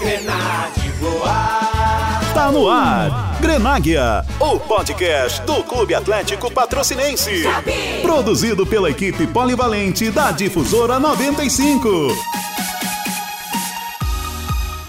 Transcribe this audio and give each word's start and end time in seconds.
Grenade 0.00 0.88
voar. 0.98 2.32
Tá 2.32 2.50
no 2.50 2.70
ar. 2.70 3.36
Grenáguia, 3.38 4.24
o 4.40 4.58
podcast 4.58 5.42
do 5.42 5.62
Clube 5.62 5.94
Atlético 5.94 6.50
Patrocinense. 6.50 7.44
Produzido 8.00 8.66
pela 8.66 8.88
equipe 8.88 9.26
polivalente 9.26 10.10
da 10.10 10.30
Difusora 10.30 10.98
95. 10.98 12.16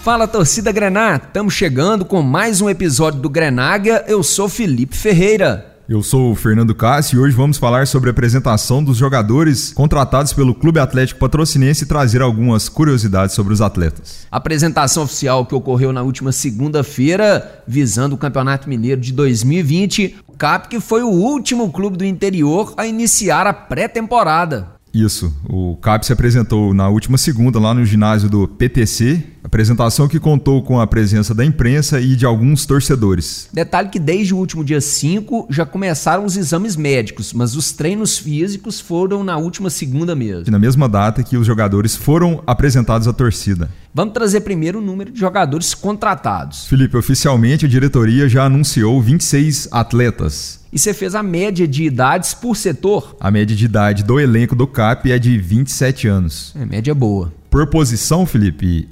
Fala 0.02 0.26
torcida 0.26 0.72
Grená, 0.72 1.16
estamos 1.16 1.52
chegando 1.52 2.06
com 2.06 2.22
mais 2.22 2.62
um 2.62 2.70
episódio 2.70 3.20
do 3.20 3.28
Grenáguia. 3.28 4.02
Eu 4.08 4.22
sou 4.22 4.48
Felipe 4.48 4.96
Ferreira. 4.96 5.71
Eu 5.92 6.02
sou 6.02 6.32
o 6.32 6.34
Fernando 6.34 6.74
Cássio 6.74 7.18
e 7.18 7.22
hoje 7.22 7.36
vamos 7.36 7.58
falar 7.58 7.86
sobre 7.86 8.08
a 8.08 8.12
apresentação 8.12 8.82
dos 8.82 8.96
jogadores 8.96 9.74
contratados 9.74 10.32
pelo 10.32 10.54
Clube 10.54 10.80
Atlético 10.80 11.20
Patrocinense 11.20 11.84
e 11.84 11.86
trazer 11.86 12.22
algumas 12.22 12.66
curiosidades 12.66 13.34
sobre 13.34 13.52
os 13.52 13.60
atletas. 13.60 14.26
A 14.30 14.38
apresentação 14.38 15.02
oficial 15.02 15.44
que 15.44 15.54
ocorreu 15.54 15.92
na 15.92 16.00
última 16.00 16.32
segunda-feira, 16.32 17.62
visando 17.68 18.14
o 18.14 18.18
Campeonato 18.18 18.70
Mineiro 18.70 19.02
de 19.02 19.12
2020, 19.12 20.16
o 20.26 20.32
CAP 20.32 20.68
que 20.68 20.80
foi 20.80 21.02
o 21.02 21.10
último 21.10 21.70
clube 21.70 21.98
do 21.98 22.06
interior 22.06 22.72
a 22.78 22.86
iniciar 22.86 23.46
a 23.46 23.52
pré-temporada. 23.52 24.68
Isso, 24.94 25.30
o 25.46 25.76
CAP 25.76 26.06
se 26.06 26.12
apresentou 26.14 26.72
na 26.72 26.88
última 26.88 27.18
segunda 27.18 27.60
lá 27.60 27.74
no 27.74 27.84
ginásio 27.84 28.30
do 28.30 28.48
PTC, 28.48 29.22
apresentação 29.42 30.08
que 30.08 30.20
contou 30.20 30.62
com 30.62 30.80
a 30.80 30.86
presença 30.86 31.34
da 31.34 31.44
imprensa 31.44 32.00
e 32.00 32.16
de 32.16 32.24
alguns 32.24 32.64
torcedores. 32.64 33.48
Detalhe 33.52 33.88
que 33.88 33.98
desde 33.98 34.34
o 34.34 34.38
último 34.38 34.64
dia 34.64 34.80
5 34.80 35.48
já 35.50 35.66
começaram 35.66 36.24
os 36.24 36.36
exames 36.36 36.76
médicos, 36.76 37.32
mas 37.32 37.56
os 37.56 37.72
treinos 37.72 38.18
físicos 38.18 38.80
foram 38.80 39.24
na 39.24 39.36
última 39.36 39.70
segunda 39.70 40.14
mesmo. 40.14 40.50
Na 40.50 40.58
mesma 40.58 40.88
data 40.88 41.22
que 41.22 41.36
os 41.36 41.46
jogadores 41.46 41.96
foram 41.96 42.42
apresentados 42.46 43.08
à 43.08 43.12
torcida. 43.12 43.68
Vamos 43.94 44.14
trazer 44.14 44.40
primeiro 44.40 44.78
o 44.78 44.82
número 44.82 45.10
de 45.10 45.20
jogadores 45.20 45.74
contratados. 45.74 46.66
Felipe, 46.66 46.96
oficialmente 46.96 47.66
a 47.66 47.68
diretoria 47.68 48.28
já 48.28 48.44
anunciou 48.44 49.00
26 49.02 49.68
atletas. 49.70 50.60
E 50.72 50.78
você 50.78 50.94
fez 50.94 51.14
a 51.14 51.22
média 51.22 51.68
de 51.68 51.84
idades 51.84 52.32
por 52.32 52.56
setor? 52.56 53.14
A 53.20 53.30
média 53.30 53.54
de 53.54 53.66
idade 53.66 54.02
do 54.02 54.18
elenco 54.18 54.56
do 54.56 54.66
CAP 54.66 55.12
é 55.12 55.18
de 55.18 55.36
27 55.36 56.08
anos. 56.08 56.54
É 56.58 56.64
média 56.64 56.94
boa. 56.94 57.30
Por 57.50 57.66
posição, 57.66 58.24
Felipe, 58.24 58.88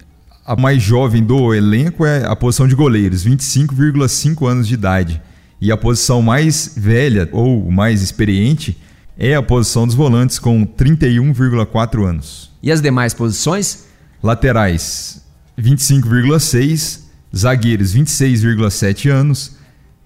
a 0.51 0.57
mais 0.57 0.83
jovem 0.83 1.23
do 1.23 1.55
elenco 1.55 2.05
é 2.05 2.27
a 2.27 2.35
posição 2.35 2.67
de 2.67 2.75
goleiros, 2.75 3.25
25,5 3.25 4.51
anos 4.51 4.67
de 4.67 4.75
idade. 4.75 5.23
E 5.61 5.71
a 5.71 5.77
posição 5.77 6.21
mais 6.21 6.75
velha 6.77 7.29
ou 7.31 7.71
mais 7.71 8.03
experiente 8.03 8.77
é 9.17 9.37
a 9.37 9.43
posição 9.45 9.87
dos 9.87 9.95
volantes, 9.95 10.41
com 10.41 10.67
31,4 10.67 12.05
anos. 12.05 12.51
E 12.61 12.73
as 12.73 12.83
demais 12.83 13.15
posições? 13.15 13.85
Laterais, 14.21 15.25
25,6, 15.57 17.03
zagueiros, 17.37 17.95
26,7 17.95 19.09
anos, 19.09 19.53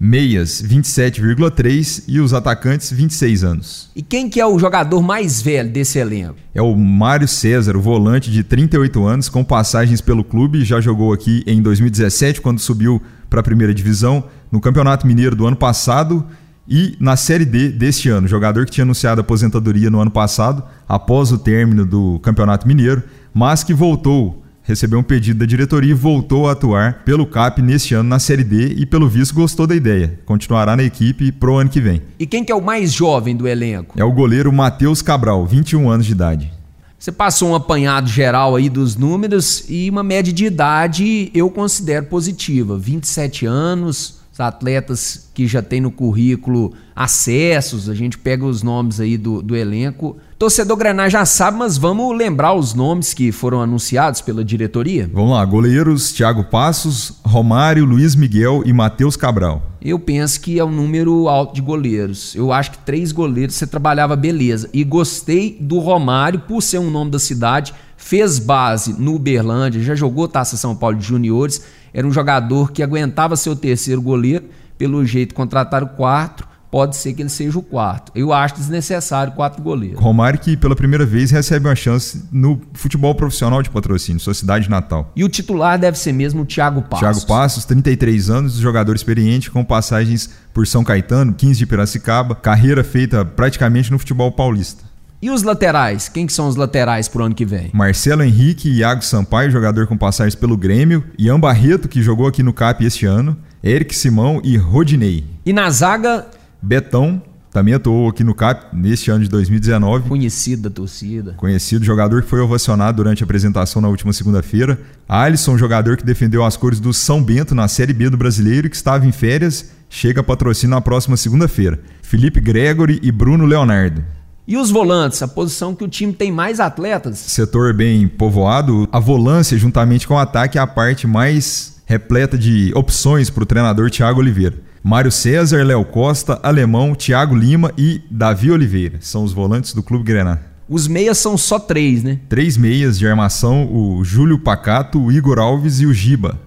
meias 0.05 0.61
27,3 0.61 2.03
e 2.07 2.19
os 2.19 2.31
atacantes 2.31 2.91
26 2.91 3.43
anos. 3.43 3.89
E 3.95 4.03
quem 4.03 4.29
que 4.29 4.39
é 4.39 4.45
o 4.45 4.59
jogador 4.59 5.01
mais 5.01 5.41
velho 5.41 5.69
desse 5.69 5.97
elenco? 5.97 6.35
É 6.53 6.61
o 6.61 6.75
Mário 6.75 7.27
César, 7.27 7.75
o 7.75 7.81
volante 7.81 8.29
de 8.29 8.43
38 8.43 9.03
anos, 9.03 9.29
com 9.29 9.43
passagens 9.43 10.01
pelo 10.01 10.23
clube, 10.23 10.63
já 10.63 10.79
jogou 10.79 11.11
aqui 11.11 11.43
em 11.47 11.59
2017 11.59 12.39
quando 12.39 12.59
subiu 12.59 13.01
para 13.29 13.39
a 13.39 13.43
primeira 13.43 13.73
divisão, 13.73 14.23
no 14.51 14.61
Campeonato 14.61 15.07
Mineiro 15.07 15.35
do 15.35 15.47
ano 15.47 15.57
passado 15.57 16.23
e 16.69 16.95
na 16.99 17.15
Série 17.15 17.43
D 17.43 17.69
deste 17.69 18.07
ano. 18.07 18.27
Jogador 18.27 18.65
que 18.65 18.71
tinha 18.71 18.83
anunciado 18.83 19.21
aposentadoria 19.21 19.89
no 19.89 19.99
ano 19.99 20.11
passado, 20.11 20.63
após 20.87 21.31
o 21.31 21.37
término 21.39 21.83
do 21.83 22.19
Campeonato 22.19 22.67
Mineiro, 22.67 23.01
mas 23.33 23.63
que 23.63 23.73
voltou 23.73 24.44
recebeu 24.65 24.99
um 24.99 25.03
pedido 25.03 25.39
da 25.39 25.45
diretoria 25.45 25.91
e 25.91 25.93
voltou 25.93 26.49
a 26.49 26.51
atuar 26.51 27.03
pelo 27.05 27.25
CAP 27.25 27.61
neste 27.61 27.93
ano 27.93 28.09
na 28.09 28.19
Série 28.19 28.43
D 28.43 28.73
e, 28.73 28.85
pelo 28.85 29.07
visto, 29.07 29.33
gostou 29.33 29.65
da 29.65 29.75
ideia. 29.75 30.19
Continuará 30.25 30.75
na 30.75 30.83
equipe 30.83 31.31
pro 31.31 31.55
ano 31.55 31.69
que 31.69 31.79
vem. 31.79 32.01
E 32.19 32.25
quem 32.25 32.43
que 32.43 32.51
é 32.51 32.55
o 32.55 32.61
mais 32.61 32.91
jovem 32.91 33.35
do 33.35 33.47
elenco? 33.47 33.97
É 33.97 34.03
o 34.03 34.11
goleiro 34.11 34.51
Matheus 34.51 35.01
Cabral, 35.01 35.45
21 35.45 35.89
anos 35.89 36.05
de 36.05 36.11
idade. 36.11 36.51
Você 36.97 37.11
passou 37.11 37.49
um 37.49 37.55
apanhado 37.55 38.07
geral 38.07 38.55
aí 38.55 38.67
dos 38.67 38.95
números 38.95 39.65
e 39.69 39.87
uma 39.89 40.01
média 40.01 40.33
de 40.33 40.45
idade 40.45 41.29
eu 41.35 41.51
considero 41.51 42.07
positiva, 42.07 42.79
27 42.79 43.45
anos, 43.45 44.21
os 44.35 44.39
atletas 44.41 45.29
que 45.33 45.47
já 45.47 45.61
tem 45.61 45.79
no 45.79 45.89
currículo 45.89 46.73
acessos, 46.93 47.87
a 47.87 47.93
gente 47.93 48.17
pega 48.17 48.45
os 48.45 48.61
nomes 48.61 48.99
aí 48.99 49.17
do, 49.17 49.41
do 49.41 49.55
elenco. 49.55 50.17
Torcedor 50.37 50.75
Grenar 50.75 51.09
já 51.09 51.25
sabe, 51.25 51.57
mas 51.57 51.77
vamos 51.77 52.17
lembrar 52.17 52.53
os 52.53 52.73
nomes 52.73 53.13
que 53.13 53.31
foram 53.31 53.61
anunciados 53.61 54.19
pela 54.19 54.43
diretoria? 54.43 55.09
Vamos 55.13 55.31
lá, 55.31 55.45
goleiros 55.45 56.11
Thiago 56.11 56.43
Passos, 56.43 57.13
Romário, 57.23 57.85
Luiz 57.85 58.13
Miguel 58.13 58.61
e 58.65 58.73
Matheus 58.73 59.15
Cabral. 59.15 59.71
Eu 59.81 59.97
penso 59.97 60.41
que 60.41 60.59
é 60.59 60.65
um 60.65 60.71
número 60.71 61.29
alto 61.29 61.55
de 61.55 61.61
goleiros. 61.61 62.35
Eu 62.35 62.51
acho 62.51 62.71
que 62.71 62.77
três 62.79 63.13
goleiros 63.13 63.55
você 63.55 63.65
trabalhava 63.65 64.17
beleza. 64.17 64.69
E 64.73 64.83
gostei 64.83 65.57
do 65.61 65.79
Romário 65.79 66.41
por 66.41 66.61
ser 66.61 66.79
um 66.79 66.89
nome 66.89 67.11
da 67.11 67.19
cidade, 67.19 67.73
fez 68.05 68.37
base 68.37 68.93
no 68.93 69.15
Uberlândia, 69.15 69.81
já 69.81 69.95
jogou 69.95 70.27
Taça 70.27 70.55
São 70.55 70.75
Paulo 70.75 70.95
de 70.95 71.03
Juniores 71.03 71.63
era 71.91 72.05
um 72.05 72.11
jogador 72.11 72.71
que 72.71 72.83
aguentava 72.83 73.35
ser 73.35 73.49
o 73.49 73.55
terceiro 73.55 73.99
goleiro, 73.99 74.45
pelo 74.77 75.03
jeito 75.03 75.33
contrataram 75.33 75.87
quatro, 75.87 76.45
pode 76.69 76.97
ser 76.97 77.13
que 77.13 77.23
ele 77.23 77.29
seja 77.29 77.57
o 77.57 77.63
quarto. 77.63 78.11
Eu 78.13 78.31
acho 78.31 78.55
desnecessário 78.55 79.33
quatro 79.33 79.63
goleiros. 79.63 79.99
Romário 79.99 80.37
que 80.37 80.55
pela 80.55 80.75
primeira 80.75 81.03
vez 81.03 81.31
recebe 81.31 81.67
uma 81.67 81.75
chance 81.75 82.23
no 82.31 82.61
futebol 82.73 83.15
profissional 83.15 83.63
de 83.63 83.71
patrocínio, 83.71 84.19
sua 84.19 84.35
cidade 84.35 84.69
natal. 84.69 85.11
E 85.15 85.23
o 85.23 85.29
titular 85.29 85.79
deve 85.79 85.97
ser 85.97 86.11
mesmo 86.11 86.43
o 86.43 86.45
Thiago 86.45 86.83
Passos. 86.83 86.99
Thiago 86.99 87.25
Passos, 87.25 87.65
33 87.65 88.29
anos, 88.29 88.55
jogador 88.55 88.95
experiente 88.95 89.49
com 89.49 89.63
passagens 89.63 90.29
por 90.53 90.67
São 90.67 90.83
Caetano, 90.83 91.33
15 91.33 91.57
de 91.57 91.65
Piracicaba, 91.65 92.35
carreira 92.35 92.83
feita 92.83 93.25
praticamente 93.25 93.89
no 93.89 93.97
futebol 93.97 94.31
paulista. 94.31 94.83
E 95.21 95.29
os 95.31 95.43
laterais? 95.43 96.09
Quem 96.09 96.27
que 96.27 96.33
são 96.33 96.47
os 96.47 96.55
laterais 96.55 97.07
pro 97.07 97.23
ano 97.23 97.33
que 97.33 97.45
vem? 97.45 97.69
Marcelo 97.73 98.21
Henrique 98.21 98.69
e 98.69 98.79
Iago 98.79 99.03
Sampaio, 99.03 99.49
jogador 99.49 99.87
com 99.87 99.97
passagens 99.97 100.35
pelo 100.35 100.57
Grêmio. 100.57 101.03
Ian 101.17 101.39
Barreto, 101.39 101.87
que 101.87 102.01
jogou 102.01 102.27
aqui 102.27 102.43
no 102.43 102.53
CAP 102.53 102.85
este 102.85 103.05
ano. 103.05 103.35
Eric 103.63 103.95
Simão 103.95 104.41
e 104.43 104.57
Rodinei. 104.57 105.23
E 105.45 105.51
na 105.51 105.69
zaga? 105.69 106.27
Betão, 106.61 107.21
também 107.55 107.73
atuou 107.73 108.09
aqui 108.09 108.21
no 108.21 108.35
CAP 108.35 108.75
neste 108.75 109.09
ano 109.09 109.23
de 109.23 109.29
2019. 109.29 110.09
Conhecido 110.09 110.63
da 110.63 110.69
torcida. 110.69 111.33
Conhecido, 111.37 111.85
jogador 111.85 112.21
que 112.21 112.29
foi 112.29 112.41
ovacionado 112.41 112.97
durante 112.97 113.23
a 113.23 113.25
apresentação 113.25 113.81
na 113.81 113.87
última 113.87 114.11
segunda-feira. 114.11 114.77
Alisson, 115.07 115.57
jogador 115.57 115.95
que 115.95 116.03
defendeu 116.03 116.43
as 116.43 116.57
cores 116.57 116.81
do 116.81 116.93
São 116.93 117.23
Bento 117.23 117.55
na 117.55 117.69
Série 117.69 117.93
B 117.93 118.09
do 118.09 118.17
Brasileiro 118.17 118.67
e 118.67 118.69
que 118.69 118.75
estava 118.75 119.07
em 119.07 119.11
férias, 119.13 119.71
chega 119.89 120.19
a 120.19 120.23
patrocínio 120.23 120.75
na 120.75 120.81
próxima 120.81 121.15
segunda-feira. 121.15 121.79
Felipe 122.01 122.41
Gregory 122.41 122.99
e 123.01 123.09
Bruno 123.09 123.45
Leonardo. 123.45 124.03
E 124.47 124.57
os 124.57 124.69
volantes, 124.69 125.23
a 125.23 125.27
posição 125.27 125.73
que 125.73 125.83
o 125.83 125.87
time 125.87 126.13
tem 126.13 126.31
mais 126.31 126.59
atletas? 126.59 127.17
Setor 127.17 127.73
bem 127.73 128.07
povoado, 128.07 128.87
a 128.91 128.99
volância 128.99 129.57
juntamente 129.57 130.07
com 130.07 130.13
o 130.13 130.19
ataque 130.19 130.59
é 130.59 130.61
a 130.61 130.67
parte 130.67 131.07
mais 131.07 131.81
repleta 131.87 132.37
de 132.37 132.71
opções 132.75 133.31
para 133.31 133.41
o 133.41 133.45
treinador 133.45 133.89
Thiago 133.89 134.19
Oliveira. 134.19 134.55
Mário 134.83 135.11
César, 135.11 135.65
Léo 135.65 135.83
Costa, 135.83 136.39
Alemão, 136.43 136.93
Thiago 136.93 137.35
Lima 137.35 137.71
e 137.75 138.03
Davi 138.11 138.51
Oliveira 138.51 138.99
são 139.01 139.23
os 139.23 139.33
volantes 139.33 139.73
do 139.73 139.81
Clube 139.81 140.03
Grená. 140.03 140.37
Os 140.69 140.87
meias 140.87 141.17
são 141.17 141.35
só 141.39 141.57
três, 141.57 142.03
né? 142.03 142.19
Três 142.29 142.55
meias 142.55 142.99
de 142.99 143.07
armação: 143.07 143.67
o 143.73 144.03
Júlio 144.03 144.37
Pacato, 144.37 145.01
o 145.01 145.11
Igor 145.11 145.39
Alves 145.39 145.79
e 145.79 145.87
o 145.87 145.93
Giba. 145.93 146.39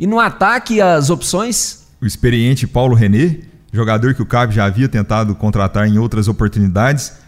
E 0.00 0.06
no 0.06 0.18
ataque, 0.18 0.80
as 0.80 1.10
opções? 1.10 1.86
O 2.00 2.06
experiente 2.06 2.66
Paulo 2.66 2.94
René, 2.94 3.40
jogador 3.70 4.14
que 4.14 4.22
o 4.22 4.26
CAB 4.26 4.54
já 4.54 4.64
havia 4.64 4.88
tentado 4.88 5.34
contratar 5.34 5.86
em 5.86 5.98
outras 5.98 6.28
oportunidades 6.28 7.20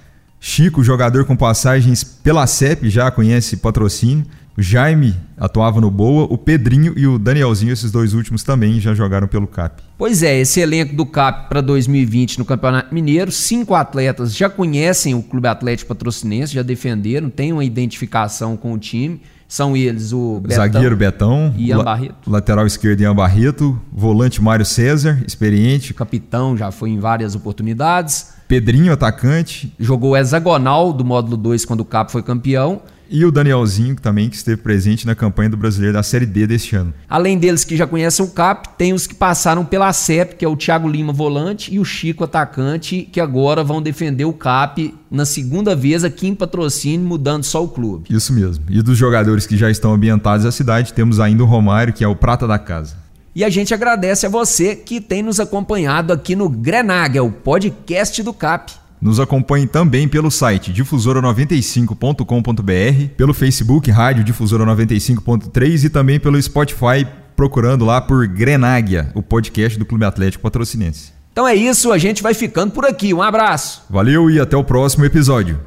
Chico, 0.46 0.84
jogador 0.84 1.24
com 1.24 1.34
passagens 1.34 2.04
pela 2.04 2.46
CEP, 2.46 2.90
já 2.90 3.10
conhece 3.10 3.56
patrocínio. 3.56 4.26
O 4.58 4.60
Jaime 4.60 5.16
atuava 5.38 5.80
no 5.80 5.90
Boa, 5.90 6.24
o 6.24 6.36
Pedrinho 6.36 6.92
e 6.98 7.06
o 7.06 7.18
Danielzinho, 7.18 7.72
esses 7.72 7.90
dois 7.90 8.12
últimos 8.12 8.42
também 8.42 8.78
já 8.78 8.92
jogaram 8.92 9.26
pelo 9.26 9.46
CAP. 9.46 9.80
Pois 9.96 10.22
é, 10.22 10.38
esse 10.38 10.60
elenco 10.60 10.94
do 10.94 11.06
CAP 11.06 11.48
para 11.48 11.62
2020 11.62 12.38
no 12.38 12.44
Campeonato 12.44 12.94
Mineiro, 12.94 13.32
cinco 13.32 13.74
atletas 13.74 14.36
já 14.36 14.50
conhecem 14.50 15.14
o 15.14 15.22
Clube 15.22 15.48
Atlético 15.48 15.88
Patrocinense, 15.88 16.52
já 16.52 16.62
defenderam, 16.62 17.30
têm 17.30 17.50
uma 17.50 17.64
identificação 17.64 18.54
com 18.54 18.74
o 18.74 18.78
time. 18.78 19.22
São 19.48 19.74
eles 19.74 20.12
o 20.12 20.40
Betão, 20.40 20.56
zagueiro 20.56 20.94
Betão, 20.94 21.54
Ian 21.56 21.82
Barreto. 21.82 22.30
lateral 22.30 22.66
esquerdo 22.66 23.00
Ian 23.00 23.14
Barreto, 23.14 23.80
volante 23.90 24.42
Mário 24.42 24.66
César, 24.66 25.22
experiente. 25.26 25.94
Capitão, 25.94 26.54
já 26.54 26.70
foi 26.70 26.90
em 26.90 26.98
várias 26.98 27.34
oportunidades. 27.34 28.33
Pedrinho, 28.46 28.92
atacante. 28.92 29.72
Jogou 29.78 30.16
hexagonal 30.16 30.92
do 30.92 31.04
módulo 31.04 31.36
2 31.36 31.64
quando 31.64 31.80
o 31.80 31.84
Cap 31.84 32.10
foi 32.12 32.22
campeão. 32.22 32.82
E 33.10 33.24
o 33.24 33.30
Danielzinho 33.30 33.96
também, 33.96 34.30
que 34.30 34.36
esteve 34.36 34.60
presente 34.62 35.06
na 35.06 35.14
campanha 35.14 35.50
do 35.50 35.56
Brasileiro 35.56 35.94
da 35.94 36.02
Série 36.02 36.24
D 36.24 36.46
deste 36.46 36.74
ano. 36.74 36.92
Além 37.08 37.38
deles 37.38 37.62
que 37.62 37.76
já 37.76 37.86
conhecem 37.86 38.24
o 38.24 38.30
CAP, 38.30 38.76
tem 38.78 38.92
os 38.92 39.06
que 39.06 39.14
passaram 39.14 39.64
pela 39.64 39.92
CEP, 39.92 40.36
que 40.36 40.44
é 40.44 40.48
o 40.48 40.56
Thiago 40.56 40.88
Lima, 40.88 41.12
volante, 41.12 41.72
e 41.72 41.78
o 41.78 41.84
Chico, 41.84 42.24
atacante, 42.24 43.08
que 43.12 43.20
agora 43.20 43.62
vão 43.62 43.82
defender 43.82 44.24
o 44.24 44.32
CAP 44.32 44.94
na 45.10 45.26
segunda 45.26 45.76
vez 45.76 46.02
aqui 46.02 46.26
em 46.26 46.34
patrocínio, 46.34 47.06
mudando 47.06 47.44
só 47.44 47.62
o 47.62 47.68
clube. 47.68 48.06
Isso 48.08 48.32
mesmo. 48.32 48.64
E 48.68 48.80
dos 48.82 48.96
jogadores 48.96 49.46
que 49.46 49.56
já 49.56 49.70
estão 49.70 49.92
ambientados 49.92 50.44
na 50.44 50.50
cidade, 50.50 50.92
temos 50.92 51.20
ainda 51.20 51.42
o 51.42 51.46
Romário, 51.46 51.92
que 51.92 52.02
é 52.02 52.08
o 52.08 52.16
prata 52.16 52.46
da 52.48 52.58
casa. 52.58 53.03
E 53.34 53.42
a 53.42 53.50
gente 53.50 53.74
agradece 53.74 54.26
a 54.26 54.28
você 54.28 54.76
que 54.76 55.00
tem 55.00 55.22
nos 55.22 55.40
acompanhado 55.40 56.12
aqui 56.12 56.36
no 56.36 56.48
Grenaga, 56.48 57.20
o 57.22 57.32
podcast 57.32 58.22
do 58.22 58.32
CAP. 58.32 58.72
Nos 59.00 59.18
acompanhe 59.18 59.66
também 59.66 60.06
pelo 60.06 60.30
site 60.30 60.72
difusora95.com.br, 60.72 63.08
pelo 63.16 63.34
Facebook 63.34 63.90
Rádio 63.90 64.22
Difusora 64.24 64.64
95.3 64.64 65.84
e 65.84 65.90
também 65.90 66.20
pelo 66.20 66.40
Spotify, 66.40 67.06
procurando 67.34 67.84
lá 67.84 68.00
por 68.00 68.24
Grenáguia, 68.26 69.10
o 69.14 69.22
podcast 69.22 69.78
do 69.78 69.84
Clube 69.84 70.04
Atlético 70.04 70.42
Patrocinense. 70.42 71.12
Então 71.32 71.48
é 71.48 71.56
isso, 71.56 71.92
a 71.92 71.98
gente 71.98 72.22
vai 72.22 72.32
ficando 72.32 72.72
por 72.72 72.86
aqui. 72.86 73.12
Um 73.12 73.20
abraço. 73.20 73.82
Valeu 73.90 74.30
e 74.30 74.38
até 74.38 74.56
o 74.56 74.62
próximo 74.62 75.04
episódio. 75.04 75.58